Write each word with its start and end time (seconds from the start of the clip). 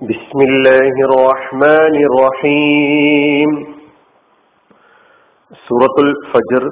بسم 0.00 0.38
الله 0.40 0.94
الرحمن 1.08 1.94
الرحيم 2.08 3.50
സൂറത്തുൽ 5.64 6.10
ഫജർ 6.30 6.64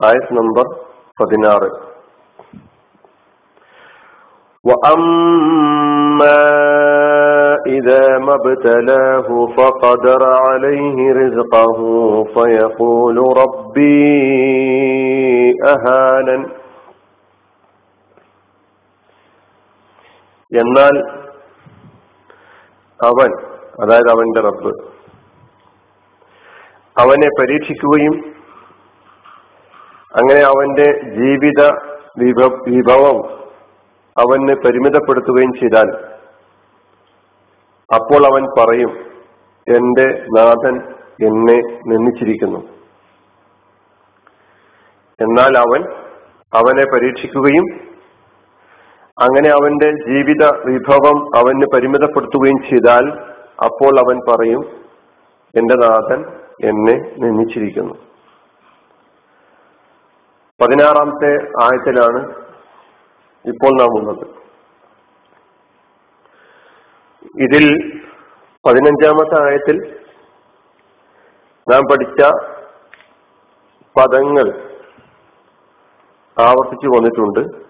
ആയത് 0.00 0.30
നമ്പർ 0.38 0.66
പതിനാറ് 1.18 1.68
وأما 4.64 6.42
إذا 7.68 8.04
ما 8.18 8.34
ابتلاه 8.34 9.28
فقدر 9.56 10.22
عليه 10.44 10.96
رزقه 11.14 11.78
فيقول 12.34 13.16
ربي 13.42 14.04
أهانن 15.66 16.42
എന്നാൽ 20.52 20.94
അവൻ 23.03 23.31
അതായത് 23.81 24.09
അവന്റെ 24.11 24.41
റബ്ബ് 24.41 24.71
അവനെ 26.97 27.27
പരീക്ഷിക്കുകയും 27.39 28.15
അങ്ങനെ 30.19 30.41
അവന്റെ 30.41 30.87
ജീവിത 31.01 31.61
വിഭവം 32.67 33.17
അവന് 34.17 34.55
പരിമിതപ്പെടുത്തുകയും 34.55 35.53
ചെയ്താൽ 35.53 35.89
അപ്പോൾ 37.89 38.25
അവൻ 38.27 38.43
പറയും 38.59 38.91
എന്റെ 39.67 40.07
നാഥൻ 40.37 40.75
എന്നെ 41.27 41.55
നിന്ദിച്ചിരിക്കുന്നു. 41.87 42.59
എന്നാൽ 45.19 45.57
അവൻ 45.57 45.81
അവനെ 46.53 46.83
പരീക്ഷിക്കുകയും 46.93 47.88
അങ്ങനെ 49.21 49.49
അവന്റെ 49.49 49.91
ജീവിത 49.91 50.43
വിഭവം 50.65 51.37
അവന് 51.37 51.65
പരിമിതപ്പെടുത്തുകയും 51.73 52.69
ചെയ്താൽ 52.69 53.11
അപ്പോൾ 53.65 53.99
അവൻ 53.99 54.19
പറയും 54.29 54.61
എന്റെ 55.55 55.75
നാഥൻ 55.75 56.25
എന്നെ 56.63 57.15
നിന്ദിച്ചിരിക്കുന്നു. 57.17 57.93
പതിനാറാമത്തെ 60.61 61.33
ആയത്തിലാണ് 61.63 62.21
ഇപ്പോൾ 63.45 63.77
നാം 63.79 63.99
ഉള്ളത്. 63.99 64.27
ഇതിൽ 67.41 67.65
പതിനഞ്ചാമത്തെ 68.67 69.49
ആയത്തിൽ 69.49 69.99
നാം 71.69 71.81
പഠിച്ച 71.91 72.21
പദങ്ങൾ 73.97 74.47
ആവർത്തിച്ചു 76.39 76.87
വന്നിട്ടുണ്ട്. 76.87 77.68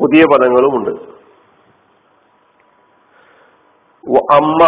പുതിയ 0.00 0.22
പദങ്ങളുമുണ്ട്. 0.32 0.92
അമ്മ 4.36 4.62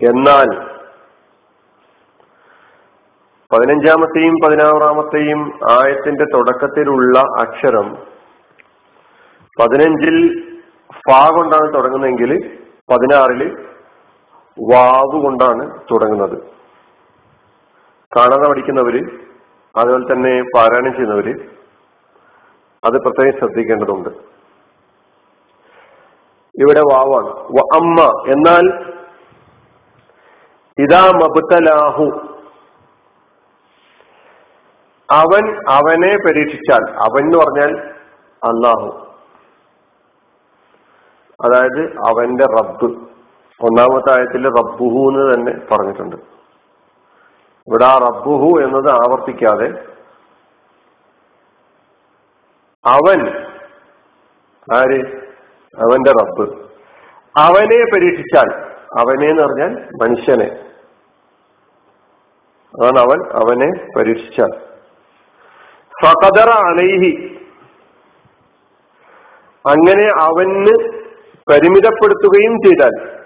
എന്നാൽ 0.00 0.48
പതിനഞ്ചാമത്തെയും 3.50 4.34
പതിനാറാമത്തെയും 4.44 5.40
ആയത്തിന്റെ 5.74 6.24
തുടക്കത്തിലുള്ള 6.34 7.18
അക്ഷരം 7.42 7.86
പതിനഞ്ചിൽ 9.56 10.16
ഫാ 10.96 11.20
കൊണ്ടാണ് 11.36 11.68
തുടങ്ങുന്നതെങ്കിൽ 11.74 12.32
പതിനാറിൽ 12.92 13.42
വാവ് 14.58 15.16
കൊണ്ടാണ് 15.24 15.64
തുടങ്ങുന്നത്. 15.90 16.36
കാണാതെ 18.12 18.46
പഠിക്കുന്നവര് 18.50 19.00
അതുപോലെ 19.74 20.04
തന്നെ 20.12 20.34
പാരായണം 20.54 20.92
ചെയ്യുന്നവര് 20.92 21.34
അത് 22.86 23.00
പ്രത്യേകം 23.02 23.38
ശ്രദ്ധിക്കേണ്ടതുണ്ട്. 23.38 24.08
ഇവിടെ 26.60 26.80
വാവാണ്. 26.80 27.28
അമ്മ 27.76 28.22
എന്നാൽ 28.28 28.96
ഇതാ 30.82 31.00
മബുത്തലാഹു 31.00 32.04
അവൻ 35.10 35.56
അവനെ 35.70 36.16
പരീക്ഷിച്ചാൽ 36.16 36.90
അവൻ 36.90 37.24
എന്ന് 37.24 37.38
പറഞ്ഞാൽ 37.38 37.88
അള്ളാഹു 38.44 39.06
അതായത് 41.44 41.82
അവന്റെ 41.96 42.44
റബ്ബ്. 42.44 42.84
ഒന്നാമത്തെ 43.62 44.18
ആയത്തിൽ 44.18 44.46
റബ്ബുഹു 44.46 45.10
എന്ന് 45.10 45.34
തന്നെ 45.34 45.52
പറഞ്ഞിട്ടുണ്ട്. 45.72 46.16
ഇവിടെ 47.68 47.84
ആ 47.84 47.98
റബ്ബുഹു 47.98 48.60
എന്നത് 48.60 48.90
ആവർത്തിക്കാതെ 48.90 49.95
അവൻ 52.86 53.28
ആര്? 54.74 55.00
അവന്റെ 55.78 56.10
റബ്ബ്. 56.10 56.66
അവനെ 57.38 57.84
പരീക്ഷിച്ചാൽ 57.94 58.66
അവനെ 59.00 59.26
എന്ന് 59.26 59.42
പറഞ്ഞാൽ 59.42 59.88
മനുഷ്യനെ. 60.02 60.72
അതാണ് 62.76 62.98
അവൻ 62.98 63.32
അവനെ 63.32 63.98
പരീക്ഷിച്ചാൽ. 63.98 64.58
ഫഖദറ 66.04 66.50
അലൈഹി. 66.50 67.40
അങ്ങനെ 69.66 70.06
അവന് 70.22 70.88
പരിമിതപ്പെടുത്തുകയും 71.52 72.58
ചെയ്താൽ. 72.64 73.16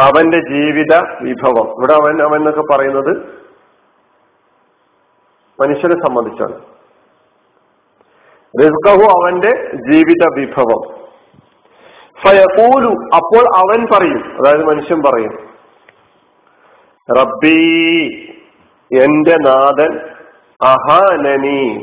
അവന്റെ 0.00 0.38
ജീവിത 0.38 0.98
വിഭവം. 1.20 1.70
ഇവിടെ 1.70 1.92
അവൻ 1.92 2.22
അവൻ 2.22 2.36
എന്നൊക്കെ 2.36 2.62
പറയുന്നത് 2.72 3.47
മനുഷ്യനെ 5.60 5.94
സംബന്ധിച്ചാണ്. 5.94 6.60
റിസ്കഹു 8.60 9.02
അവന്റെ 9.02 9.50
ജീവിത 9.90 10.26
വിഭവം. 10.34 10.98
ഫയകൂലു 12.22 12.90
അപ്പോൾ 13.16 13.44
അവൻ 13.56 13.86
പറയും 13.92 14.36
അതായത് 14.36 14.64
മനുഷ്യൻ 14.64 15.02
പറയും 15.02 15.48
റബ്ബി 17.18 17.60
എന്റെ 19.02 19.36
നാഥൻ 19.36 19.92
അഹാനനി 20.62 21.82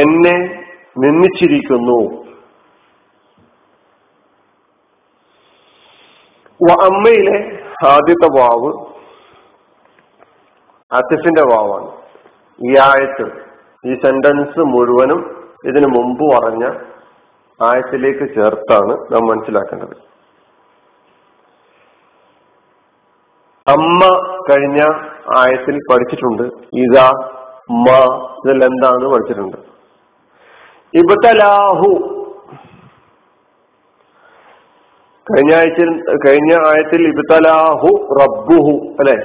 എന്നെ 0.00 0.64
നിന്നിച്ചിരിക്കുന്നു 0.98 2.28
അമ്മയിലെ 6.72 7.38
ആദ്യത്തെ 7.86 8.40
വാവ് 8.40 8.86
അസിഫിന്റെ 10.92 11.42
വാവാണ്. 11.42 11.97
ഈ 12.66 12.76
ആയത്ത് 12.76 13.26
ഈ 13.84 13.94
സെന്റൻസ് 13.94 14.60
മുഴുവനും 14.60 15.20
ഇതിനു 15.64 15.86
മുമ്പ് 15.86 16.24
പറഞ്ഞ 16.34 16.64
ആയത്തിലേക്ക് 17.62 18.34
ചേർത്താണ് 18.34 18.92
നാം 19.12 19.26
മനസ്സിലാക്കേണ്ടത്. 19.26 19.96
അമ്മ 23.66 24.02
കഴിഞ്ഞ 24.50 24.80
ആയത്തിൽ 25.36 25.78
പഠിച്ചിട്ടുണ്ട്. 25.90 26.42
ഇത 26.84 26.98
മ 27.70 27.88
ഇതിൽ 28.42 28.64
എന്താണ് 28.64 29.12
പഠിച്ചിട്ടുണ്ട്. 29.12 29.56
ഇബത്തലാഹു 30.94 31.90
കഴിഞ്ഞ 35.26 35.54
ആഴ്ചയിൽ 35.54 35.90
കഴിഞ്ഞ 36.26 36.52
ആയത്തിൽ 36.66 37.08
ഇബത്തലാഹു 37.08 37.90
റബ്ബുഹു 38.20 38.74
അല്ലെ? 39.00 39.16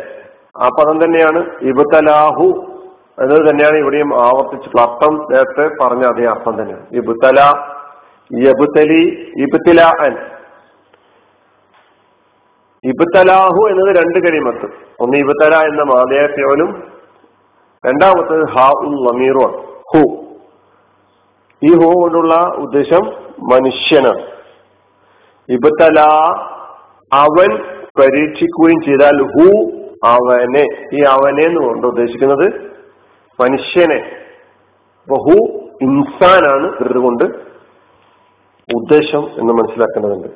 ആ 0.58 0.68
പദം 0.68 1.06
തന്നെയാണ് 1.06 1.40
ഇബത്തലാഹു 1.62 2.73
എന്നത് 3.22 3.50
തന്നെയാണ് 3.50 3.78
ഇവിടെയും 3.78 4.16
ആവർത്തിച്ചിട്ടുള്ള 4.16 4.92
അർത്ഥം 4.92 5.28
നേരത്തെ 5.32 5.84
പറഞ്ഞ 5.84 6.04
അതേ 6.04 6.26
അർത്ഥം 6.30 6.62
തന്നെയാണ് 6.62 6.88
ഇബുത്തല 6.94 7.40
യബുത്തലി 8.48 9.32
ഇബുത്തില 9.38 9.82
അൻ. 9.82 10.18
ഇബുത്തലാഹു 12.84 13.70
എന്നത് 13.70 14.04
രണ്ട് 14.04 14.28
കഴിമത്ത് 14.28 14.66
ഒന്ന് 15.00 15.18
ഇബുത്തല 15.18 15.56
എന്ന 15.56 15.84
മാതയാഫ്യോലും 15.84 16.84
രണ്ടാമത്തത് 17.86 18.50
ഹ 18.50 18.72
ഉൽ 18.80 18.96
ലമീറുമാണ് 18.96 19.58
ഹു. 19.64 20.24
ഈ 21.64 21.76
ഹു 21.76 22.02
കൊണ്ടുള്ള 22.02 22.36
ഉദ്ദേശം 22.36 23.06
മനുഷ്യനാണ്. 23.52 24.22
ഇബുത്തല 25.50 26.00
അവൻ 27.14 27.58
പരീക്ഷിക്കുകയും 28.00 28.82
ചെയ്താൽ 28.82 29.24
ഹു 29.24 29.72
അവനെ. 30.08 30.66
ഈ 30.94 31.02
അവനെ 31.02 31.44
എന്ന് 31.44 31.66
കൊണ്ട് 31.66 31.88
ഉദ്ദേശിക്കുന്നത് 31.88 32.73
മനുഷ്യനെ 33.42 34.16
ബഹു 35.10 35.64
ഇൻസാനാണ് 35.82 36.90
ഇതുകൊണ്ട് 36.90 37.24
ഉദ്ദേശം 38.76 39.28
എന്ന് 39.40 39.54
മനസ്സിലാക്കേണ്ടതുണ്ട്. 39.54 40.28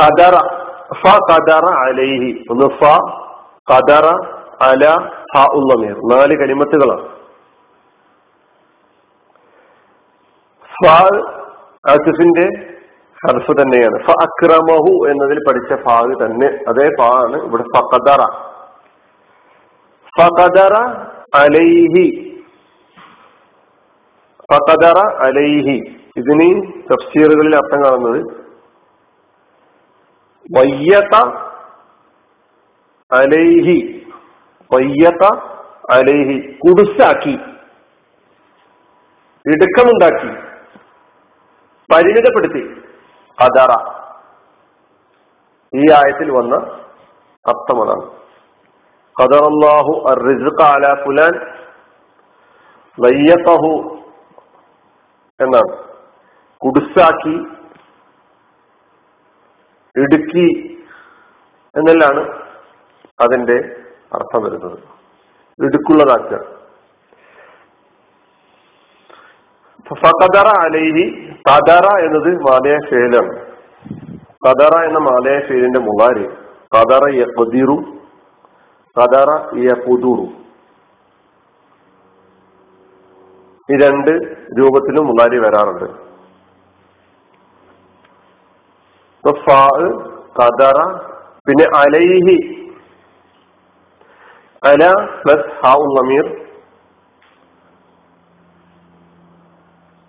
ഖദറ 0.00 0.36
ഒന്ന് 2.50 2.68
ഫ 2.68 2.86
ഖദറ 3.72 4.06
അല 4.62 4.88
ഹ 5.34 5.44
ഉള്ള 5.54 5.74
നാല് 6.14 6.38
കലിമത്തുകളാണ്. 6.38 7.11
ഫ 10.84 10.88
ആസിഫിന്റെ 11.90 12.72
ഹർഫ് 13.26 13.52
തന്നെയാണ്. 13.52 14.04
ഫ 14.04 14.10
അക്രമഹു 14.10 15.10
എന്നതിൽ 15.10 15.38
പഠിച്ച 15.48 15.88
ഫാഗ് 15.88 16.26
തന്നെ 16.26 16.58
അതേ 16.68 16.88
ഫാ 16.98 17.04
ആണ്. 17.04 17.42
ഇവിടെ 17.42 17.62
ഫഖദറ. 17.62 18.24
ഫഖദറ 20.20 20.76
അലൈഹി. 21.34 22.38
ഫഖദറ 24.52 24.98
അലൈഹി. 25.22 25.96
ഇതിന് 26.16 26.72
തഫ്സീറുകളിൽ 26.92 27.56
അർത്ഥം 27.56 27.84
കാണുന്നത് 27.84 28.42
വയ്യത 30.58 31.14
അലൈഹി. 33.12 34.06
വയ്യത 34.72 35.24
അലൈഹി. 35.90 36.58
കുടുസാക്കി. 36.64 37.38
ഇടുക്കമുണ്ടാക്കി. 39.46 40.51
പരിമിതപ്പെടുത്തി. 41.92 42.62
കദറ 43.40 43.72
ഈ 45.76 45.92
ആയത്തിൽ 45.92 46.30
വന്ന 46.30 46.54
അർത്ഥം 47.50 47.78
അതാണ് 47.82 48.06
അർറിസ്ഖ 50.10 50.60
അല 50.64 51.04
ഫുലാൻ 51.04 51.34
ലയ്യത്തഹു 53.00 53.72
എന്നാണ്. 55.40 55.72
കുടുസാക്കി 56.64 57.36
ഇടുക്കി 60.00 60.46
എന്നെല്ലാണ് 61.76 62.22
അതിന്റെ 63.20 63.56
അർത്ഥം 64.12 64.42
വരുന്നത്. 64.42 64.78
ഇടുക്കുള്ളതാക്കുക 65.64 66.61
ഫതറ 69.94 70.48
അലൈഹി 70.58 71.32
തദറ 71.48 71.86
എന്നത് 71.98 72.30
മാലയ 72.42 72.78
ഫേലാണ്. 72.90 73.32
കദറ 74.46 74.84
എന്ന 74.84 74.98
മാലയ 74.98 75.40
ഫേലിന്റെ 75.40 75.80
മുഖാരി 75.80 76.24
കദറ 76.76 77.08
യഖദിറു 77.14 77.76
കദറ 79.00 79.30
യഖുദുറു. 79.56 80.26
ഈ 83.72 83.76
രണ്ട് 83.76 84.10
രൂപത്തിലും 84.58 85.06
മുളാരി 85.06 85.38
വരാറുണ്ട്. 85.38 85.84
കദറ 90.40 90.78
പിന്നെ 91.46 91.66
അലൈഹി. 91.76 92.38
അല 94.64 94.92
പ്ലസ് 95.24 95.66
ഹാ 95.66 95.72
നമീർ 95.72 96.41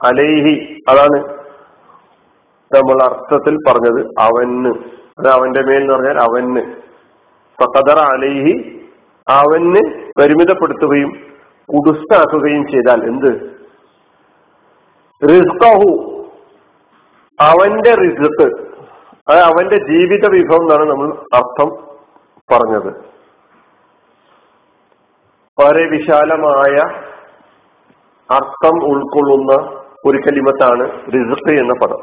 അലൈഹി. 0.05 0.83
അതാണ് 0.89 1.43
നമ്മൾ 2.75 3.03
അർത്ഥത്തിൽ 3.03 3.57
പറഞ്ഞത് 3.57 4.05
അവന്. 4.19 4.73
അത് 5.19 5.27
അവന്റെ 5.27 5.61
മേൽ 5.61 5.81
എന്ന് 5.81 5.93
പറഞ്ഞാൽ 5.93 6.19
അവന്. 6.19 6.81
ഫഖദറ 7.61 7.99
അലൈഹി 7.99 8.85
അവന് 9.29 10.11
പരിമിതപ്പെടുത്തുകയും 10.19 11.09
കുടുസ്താക്കുകയും 11.73 12.67
ചെയ്താൽ 12.67 13.03
എന്ത്? 13.03 13.53
റിസ്കഹു. 15.29 16.09
അവന്റെ 17.41 17.95
റിസ്ക് 17.95 18.63
അത് 19.29 19.39
അവന്റെ 19.39 19.77
ജീവിത 19.77 20.29
വിഭവം 20.29 20.61
എന്നാണ് 20.61 20.89
നമ്മൾ 20.89 21.13
അർത്ഥം 21.33 21.69
പറഞ്ഞത്. 22.51 23.13
വളരെ 25.59 25.89
വിശാലമായ 25.89 27.03
അർത്ഥം 28.31 28.85
ഉൾക്കൊള്ളുന്ന 28.85 29.82
ഒരു 30.07 30.17
കലിമത്താണ് 30.17 30.83
റിസ്ക് 31.07 31.51
എന്ന 31.59 31.73
പദം. 31.73 32.01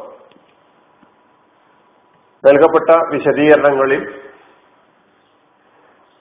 നൽകപ്പെട്ട 2.44 2.90
വിശദീകരണങ്ങളിൽ 3.14 4.02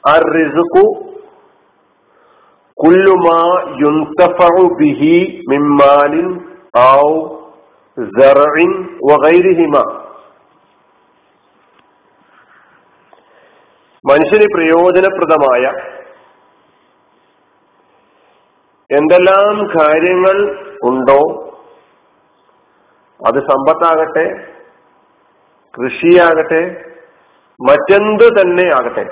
അർ 0.04 0.24
റിസുഖു 0.31 1.10
കുല്ലുമാ 2.78 3.40
ബിഹി 4.80 5.44
മിമ്മാലിൻ 5.50 6.28
ഔ 6.80 7.30
മനുഷ്യന് 14.06 14.46
പ്രയോജനപ്രദമായ 14.54 15.64
എന്തെല്ലാം 18.90 19.68
കാര്യങ്ങൾ 19.80 20.38
ഉണ്ടോ 20.84 21.49
അത് 23.30 23.40
സമ്പത്താകട്ടെ 23.48 24.26
കൃഷിയാകട്ടെ 25.78 26.62
മറ്റെന്ത് 27.62 28.28
തന്നെ 28.40 28.66
ആകട്ടെ. 28.76 29.04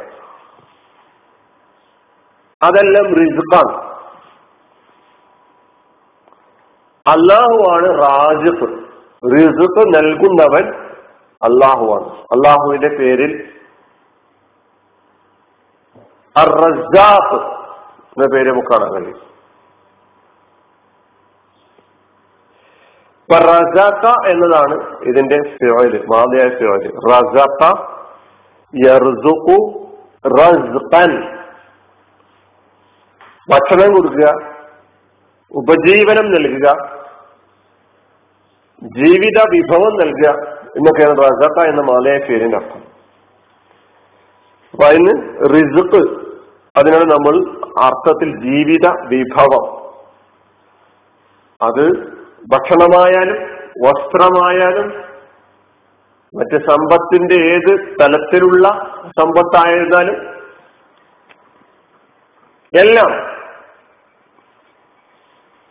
അതെല്ലാം 2.64 3.08
റിസുഖാണ്. 3.16 3.74
അള്ളാഹുവാണ് 7.08 7.90
റാജിഫ് 8.00 8.68
റിസുഖ് 9.34 9.84
നൽകുന്നവൻ 9.96 10.66
അള്ളാഹുവാണ് 11.44 12.10
അള്ളാഹുവിന്റെ 12.36 12.88
പേരിൽ 12.88 13.34
എന്ന 18.18 18.25
പേര് 18.34 18.50
നമുക്ക് 18.50 18.68
കാണാൻ 18.68 18.92
കഴിയും. 18.94 19.37
റസഖ 23.31 24.12
എന്നതാണ് 24.27 24.75
ഇതിന്റെ 25.03 25.38
ഫിയോൽ 25.56 26.06
മാതയായ 26.06 26.50
ഫിയോൽ 26.57 26.83
റസഖ 27.12 27.62
യർസുഖു 28.85 29.57
റസ്ഖൻ. 30.27 31.12
ഭക്ഷണം 33.50 33.94
കൊടുക്കുക 33.94 34.27
ഉപജീവനം 35.51 36.31
നൽകുക 36.31 36.68
ജീവിത 38.97 39.38
വിഭവം 39.51 39.94
നൽകുക 40.00 40.29
എന്നൊക്കെയാണ് 40.77 41.18
റസഖ 41.18 41.68
എന്ന 41.68 41.81
മാലയായ 41.81 42.19
പേരിന്റെ 42.19 42.57
അർത്ഥം. 42.57 42.81
അപ്പൊ 44.71 44.85
അതിന് 44.85 45.13
റിസുക്ക് 45.53 46.01
അതിനാണ് 46.77 47.03
നമ്മൾ 47.03 47.35
അർത്ഥത്തിൽ 47.83 48.29
ജീവിത 48.39 48.88
വിഭവം. 49.07 49.65
അത് 51.62 52.17
ഭക്ഷണമായാലും 52.45 53.39
വസ്ത്രമായാലും 53.86 54.88
മറ്റ് 56.34 56.58
സമ്പത്തിന്റെ 56.65 57.36
ഏത് 57.36 57.72
തലത്തിലുള്ള 58.01 58.67
സമ്പത്തായിരുന്നാലും 59.20 60.17
എല്ലാം 62.74 63.12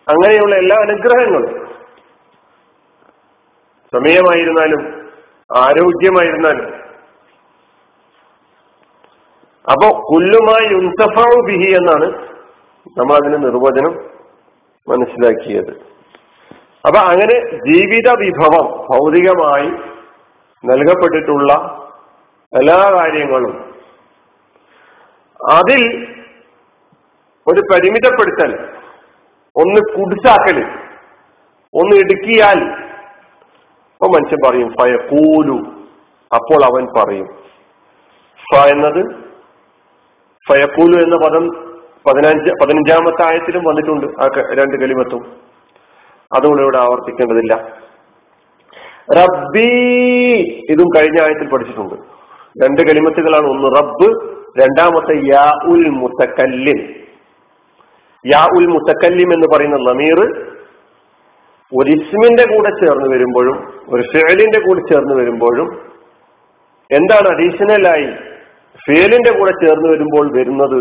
അങ്ങനെയുള്ള 0.06 0.54
എല്ലാ 0.56 0.76
അനുഗ്രഹങ്ങളും 0.76 1.66
സമയമായിരുന്നാലും 3.92 4.82
ആരോഗ്യമായിരുന്നാലും. 5.56 6.68
അപ്പോ 9.72 9.88
കുല്ലുമായി 10.12 10.74
ഉൻസഫാവ് 10.74 11.38
ബിഹി 11.46 11.68
എന്നാണ് 11.76 12.06
നമ്മൾ 12.98 13.14
അതിന് 13.16 13.38
നിർവചനം 13.44 13.94
മനസ്സിലാക്കിയത്. 14.88 15.95
അപ്പൊ 16.86 16.98
അങ്ങനെ 17.10 17.36
ജീവിത 17.68 18.08
വിഭവം 18.22 18.66
ഭൗതികമായി 18.88 19.68
നൽകപ്പെട്ടിട്ടുള്ള 20.64 21.52
എല്ലാ 22.52 22.78
കാര്യങ്ങളും 22.96 23.54
അതിൽ 25.40 25.82
ഒരു 27.46 27.60
പരിമിതപ്പെടുത്തൽ 27.70 28.52
ഒന്ന് 29.56 29.80
കുടിച്ചാക്കൽ 29.94 30.58
ഒന്ന് 31.74 31.94
ഇടുക്കിയാൽ 31.96 32.60
അപ്പൊ 33.92 34.06
മനുഷ്യൻ 34.14 34.40
പറയും 34.46 34.68
ഫയക്കൂലു. 34.78 35.58
അപ്പോൾ 36.30 36.60
അവൻ 36.64 36.84
പറയും 36.96 37.28
ഫ 38.40 38.62
എന്നത് 38.72 39.02
ഫയക്കൂലു 40.46 40.96
എന്ന 41.04 41.16
പദം 41.24 41.44
പതിനഞ്ച് 42.06 42.50
പതിനഞ്ചാമത്തെ 42.62 43.22
ആയത്തിലും 43.28 43.62
വന്നിട്ടുണ്ട് 43.68 44.06
ആ 44.22 44.26
രണ്ട് 44.58 44.76
കലിമത്തും. 44.82 45.22
അതുകൊണ്ട് 46.32 46.62
ഇവിടെ 46.62 46.78
ആവർത്തിക്കേണ്ടതില്ല. 46.78 47.54
റബ്ബി 49.18 49.70
ഇതും 50.72 50.88
കഴിഞ്ഞ 50.96 51.18
ആയത്തിൽ 51.24 51.48
പഠിച്ചിട്ടുണ്ട്. 51.48 51.96
രണ്ട് 52.62 52.82
കലിമത്തുകളാണ് 52.88 53.46
ഒന്ന് 53.46 53.68
റബ്ബ് 53.78 54.08
രണ്ടാമത്തെ 54.60 55.14
യാ 55.32 55.46
ഉൽ 55.72 55.84
മുത്തക്കല്ലിം. 56.00 56.78
യാ 58.24 58.42
ഉൽ 58.56 58.66
മുത്തക്കല്ലിം 58.66 59.32
എന്ന് 59.32 59.46
പറയുന്ന 59.54 59.76
നമീർ 59.90 60.20
ഒരു 61.72 61.90
ഇസ്മിന്റെ 61.90 62.44
കൂടെ 62.54 62.70
ചേർന്ന് 62.80 63.08
വരുമ്പോഴും 63.14 63.56
ഒരു 63.94 64.02
ഫേലിന്റെ 64.12 64.60
കൂടെ 64.66 64.80
ചേർന്ന് 64.92 65.14
വരുമ്പോഴും 65.20 65.68
എന്താണ് 66.90 67.28
അഡീഷണലായി 67.34 68.08
ഫേലിന്റെ 68.86 69.32
കൂടെ 69.38 69.52
ചേർന്ന് 69.62 69.88
വരുമ്പോൾ 69.92 70.26
വരുന്നത് 70.38 70.78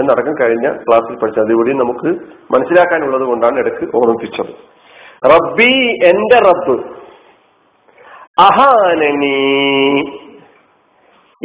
എന്നടക്കം 0.00 0.34
കഴിഞ്ഞ 0.40 0.66
ക്ലാസ്സിൽ 0.72 1.14
പഠിച്ചത്. 1.20 1.50
ഇവിടെയും 1.50 1.78
നമുക്ക് 1.78 2.08
മനസ്സിലാക്കാനുള്ളത് 2.54 3.24
കൊണ്ടാണ് 3.24 3.58
ഇടയ്ക്ക് 3.58 3.96
ഓർമ്മിപ്പിച്ചത്. 3.96 4.52
റബ്ബി 5.24 5.98
എന്റെ 6.04 6.38
റബ്ബ്. 6.38 6.84
അഹാനനി 8.38 10.00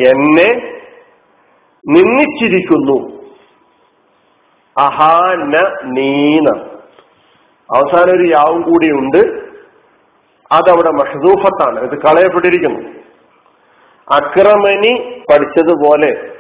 എന്നെ 0.08 0.80
നിന്നിച്ചിരിക്കുന്നു 1.88 3.24
അഹാന 4.78 5.78
നീന. 5.84 6.50
അവസാനം 7.76 8.16
ഒരു 8.16 8.30
യാവും 8.30 8.62
കൂടിയുണ്ട്. 8.62 9.18
അതവിടെ 10.52 10.92
മഷദൂഫത്താണ് 10.92 11.80
ഇത് 11.80 12.02
കളയപ്പെട്ടിരിക്കുന്നു. 12.02 12.90
അക്രമനി 14.12 15.24
പഠിച്ചതുപോലെ. 15.32 16.32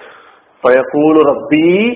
റബ്ബി 1.21 1.93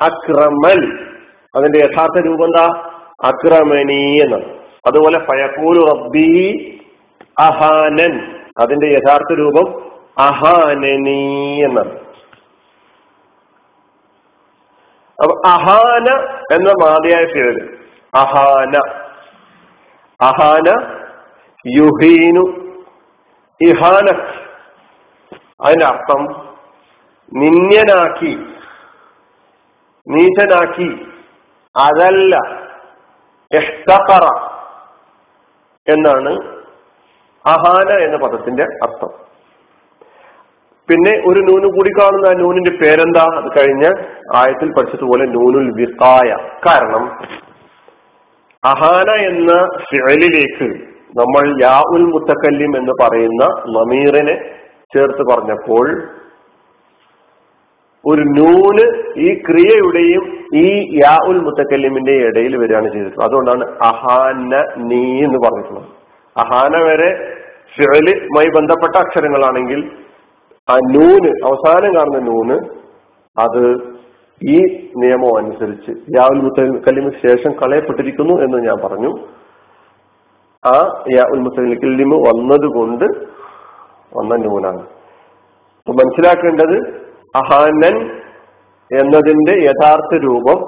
അക്രമൽ. 0.00 1.08
അതിന്റെ 1.56 1.78
യഥാർത്ഥ 1.78 2.26
രൂപം 2.26 2.44
എന്താ? 2.44 2.90
അക്രമണി 3.24 4.20
എന്നാണ് 4.22 4.59
അതുപോലെ 4.86 5.18
ഫയക്കൂലു 5.18 5.80
റബ്ബി 5.80 6.30
അഹാനൻ. 7.38 8.40
അതിന്റെ 8.58 8.86
യഥാർത്ഥ 8.86 9.34
രൂപം 9.38 9.90
അഹാനനി 10.18 11.60
എന്നാണ്. 11.64 11.98
അപ്പൊ 15.22 15.48
അഹാന 15.48 16.06
എന്ന 16.54 16.72
മാതിയായ 16.82 17.24
പേര് 17.24 17.68
അഹാന. 18.14 18.76
അഹാന 20.20 20.68
യുഹീനു 21.66 22.44
ഇഹാന 23.60 24.06
അതിന്റെ 25.64 25.86
അർത്ഥം 25.86 26.24
നിന്യനാക്കി 27.34 28.46
നീചനാക്കി. 30.08 31.06
അതല്ല 31.76 32.36
എഷ്ടറ 33.54 34.49
എന്നാണ് 35.86 36.32
അഹാന 37.44 37.90
എന്ന 37.98 38.16
പദത്തിന്റെ 38.16 38.62
അർത്ഥം. 38.82 39.10
പിന്നെ 40.88 41.12
ഒരു 41.26 41.40
നൂന് 41.40 41.68
കൂടി 41.76 41.90
കാണുന്ന 41.90 42.26
ആ 42.28 42.32
നൂനിന്റെ 42.32 42.70
പേരെന്താ? 42.70 43.24
അത് 43.36 43.48
കഴിഞ്ഞ 43.58 43.84
ആയത്തിൽ 44.34 44.68
പഠിച്ചതുപോലെ 44.76 45.26
നൂനുൽ 45.26 45.70
വിസായ 45.72 46.28
കാരണം 46.66 47.04
അഹാന 48.64 49.10
എന്ന 49.30 49.50
ഫിഴലിലേക്ക് 49.90 50.68
നമ്മൾ 51.16 51.62
യാ 51.62 51.80
ഉൽ 51.94 52.04
മുത്തക്കല്ലിം 52.04 52.76
എന്ന് 52.76 52.92
പറയുന്ന 53.02 53.44
നമീറിനെ 53.66 54.34
ചേർത്ത് 54.96 55.22
പറഞ്ഞപ്പോൾ 55.32 55.86
ഒരു 58.08 58.20
നൂന് 58.20 58.84
ഈ 59.18 59.34
ക്രിയയുടെയും 59.34 60.22
ഈ 60.54 60.66
യാ 61.04 61.16
ഉൽ 61.28 61.38
മുത്തക്കല്ലിമിന്റെ 61.38 62.12
ഇടയിൽ 62.12 62.56
വരികയാണ് 62.56 62.92
ചെയ്തിട്ടുള്ളത്. 62.92 63.28
അതുകൊണ്ടാണ് 63.28 63.64
അഹാന 63.82 64.62
നീ 64.76 65.24
എന്ന് 65.24 65.38
പറഞ്ഞിട്ടുള്ളത്. 65.38 65.88
അഹാന 66.36 66.82
വരെ 66.82 67.10
ഫിഴലുമായി 67.76 68.48
ബന്ധപ്പെട്ട 68.56 68.96
അക്ഷരങ്ങളാണെങ്കിൽ 68.96 69.90
ആ 70.70 70.74
നൂന് 70.74 71.28
അവസാനം 71.28 71.94
കാണുന്ന 71.94 72.18
നൂന് 72.18 72.56
അത് 73.40 73.90
ഈ 74.42 74.58
നിയമം 74.96 75.36
അനുസരിച്ച് 75.38 75.92
യാ 76.18 76.26
ഉൽ 76.32 76.40
മുത്തക്കല്ലിമ 76.42 77.10
ശേഷം 77.26 77.52
കളയപ്പെട്ടിരിക്കുന്നു 77.52 78.34
എന്ന് 78.42 78.58
ഞാൻ 78.58 78.78
പറഞ്ഞു. 78.84 79.12
ആ 80.66 81.04
യാ 81.14 81.24
ഉൽ 81.32 81.40
മുത്തക്കല്ലിമ് 81.40 82.16
വന്നതുകൊണ്ട് 82.28 83.04
വന്ന 84.16 84.36
നൂനാണ്. 84.36 84.82
മനസ്സിലാക്കേണ്ടത് 85.88 87.00
അഹാനൻ 87.36 87.96
എന്നതിന്റെ 89.00 89.52
യഥാർത്ഥ 89.68 90.22
രൂപം 90.24 90.58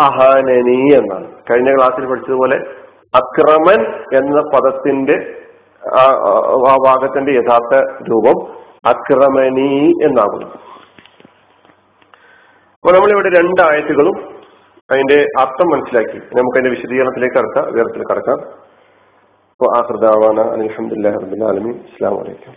അഹാനനി 0.00 0.94
എന്നാണ്. 0.94 1.28
കഴിഞ്ഞ 1.50 1.76
ക്ലാസ്സിൽ 1.76 2.06
പഠിച്ചതുപോലെ 2.06 2.56
അക്രമൻ 3.14 3.80
എന്ന 4.16 4.40
പദത്തിന്റെ 4.54 5.36
ആ 5.96 6.76
ഭാഗത്തിന്റെ 6.86 7.32
യഥാർത്ഥ 7.32 7.74
രൂപം 8.10 8.36
അക്രമണി 8.86 9.92
എന്നാകുന്നു. 10.04 10.46
അപ്പൊ 12.74 12.90
നമ്മളിവിടെ 12.92 13.28
രണ്ട് 13.28 13.62
ആയത്തുകളും 13.62 14.16
അതിന്റെ 14.92 15.26
അർത്ഥം 15.38 15.68
മനസ്സിലാക്കി. 15.70 16.16
നമുക്ക് 16.16 16.58
അതിന്റെ 16.58 16.70
വിശദീകരണത്തിലേക്ക് 16.70 17.36
കടക്കാം 17.36 17.66
വിവരത്തിൽ 17.74 18.02
കടക്കാം. 18.12 18.38
അപ്പൊ 19.52 19.66
ആഹൃദാവാന 19.76 20.40
അലഹമുല്ലാ 20.54 21.10
റബുലാലമി 21.10 21.70
അസ്സാം 21.70 22.16
വലൈക്കും 22.16 22.54